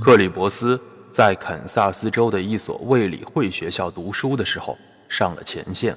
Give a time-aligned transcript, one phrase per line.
[0.00, 0.80] 克里伯斯
[1.10, 5.96] 在肯萨斯州的一所卫理会学校读书的时候，上了前线。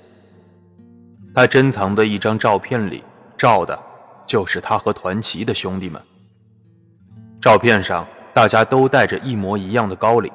[1.35, 3.03] 他珍藏的一张照片里
[3.37, 3.77] 照的，
[4.25, 6.01] 就是他和团旗的兄弟们。
[7.39, 10.31] 照片上大家都戴着一模一样的高领。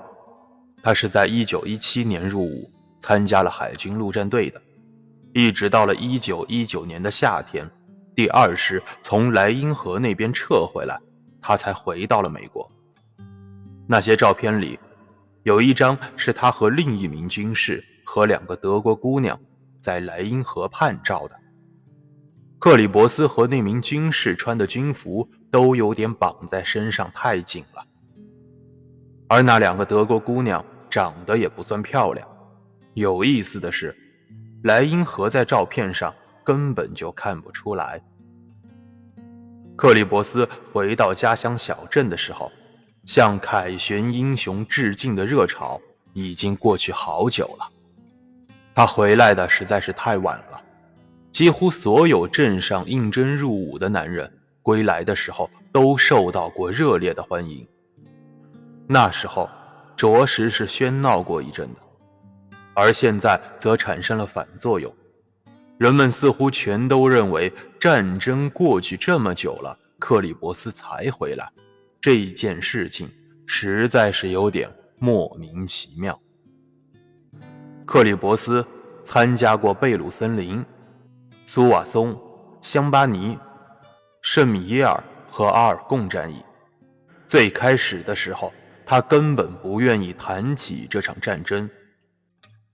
[0.82, 2.70] 他是在1917年入伍，
[3.00, 4.60] 参加了海军陆战队的，
[5.32, 7.68] 一直到了1919年的夏天，
[8.14, 11.00] 第二师从莱茵河那边撤回来，
[11.40, 12.70] 他才回到了美国。
[13.86, 14.78] 那些照片里，
[15.42, 19.38] 有一张是他和另一名军士和两个德国姑娘
[19.78, 21.36] 在莱茵河畔照的。
[22.58, 27.84] 克里伯斯和那名军士穿的军服都有点绑在身上太紧了，
[29.28, 32.26] 而那两个德国姑娘长得也不算漂亮。
[32.94, 33.94] 有意思的是，
[34.62, 38.02] 莱茵河在照片上根本就看不出来。
[39.76, 42.50] 克里伯斯回到家乡小镇的时候。
[43.06, 45.80] 向凯旋英雄致敬的热潮
[46.12, 47.68] 已经过去好久了。
[48.74, 50.60] 他回来的实在是太晚了。
[51.30, 54.32] 几乎所有镇上应征入伍的男人
[54.62, 57.66] 归来的时候都受到过热烈的欢迎。
[58.86, 59.48] 那时候
[59.96, 61.80] 着实是喧闹过一阵的，
[62.72, 64.94] 而现在则产生了反作用。
[65.76, 71.50] 人们似乎全都认为战争过去这么久了，克里伯斯才回来。
[72.04, 73.10] 这件事情
[73.46, 76.20] 实在是有点莫名其妙。
[77.86, 78.62] 克里伯斯
[79.02, 80.62] 参加过贝鲁森林、
[81.46, 82.14] 苏瓦松、
[82.60, 83.38] 香巴尼、
[84.20, 86.44] 圣米耶尔和阿尔贡战役。
[87.26, 88.52] 最开始的时候，
[88.84, 91.66] 他根本不愿意谈起这场战争。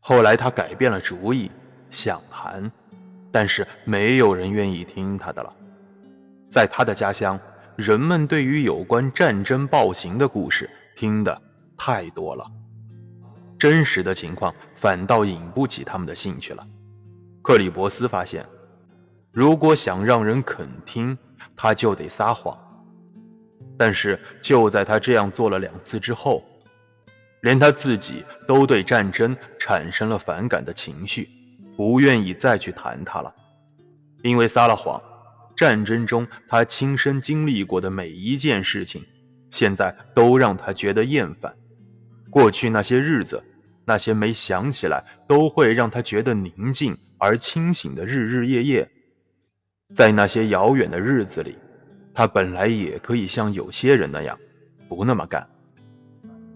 [0.01, 1.49] 后来他改变了主意，
[1.89, 2.69] 想谈，
[3.31, 5.55] 但是没有人愿意听他的了。
[6.51, 7.39] 在他的家乡。
[7.77, 11.41] 人们对于有关战争暴行的故事听的
[11.77, 12.47] 太多了，
[13.59, 16.67] 真实的情况反倒引不起他们的兴趣了。
[17.43, 18.45] 克里伯斯发现，
[19.33, 21.17] 如果想让人肯听，
[21.57, 22.57] 他就得撒谎。
[23.79, 26.45] 但是就在他这样做了两次之后，
[27.41, 31.31] 连他自己都对战争产生了反感的情绪，
[31.79, 33.35] 不愿意再去谈它了，
[34.23, 35.01] 因为撒了谎。
[35.57, 39.05] 战争中，他亲身经历过的每一件事情，
[39.51, 41.55] 现在都让他觉得厌烦。
[42.31, 43.43] 过去那些日子，
[43.85, 48.91] 那些没想起来都会让他觉得宁静而清醒的日日夜夜，
[49.95, 51.59] 在那些遥远的日子里，
[52.15, 54.39] 他本来也可以像有些人那样，
[54.89, 55.47] 不那么干，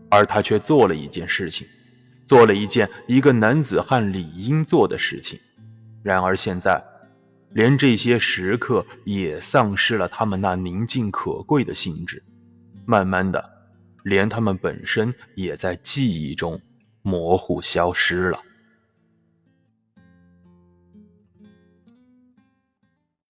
[0.09, 1.67] 而他却做了一件事情，
[2.27, 5.39] 做了一件一个男子汉理应做的事情。
[6.03, 6.83] 然而现在。
[7.55, 12.21] 连这些时刻也丧失了他们那宁静可贵的性质，
[12.85, 13.49] 慢慢的，
[14.03, 16.61] 连他们本身也在记忆中
[17.03, 18.41] 模糊消失了。